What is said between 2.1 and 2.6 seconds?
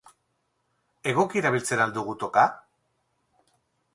toka?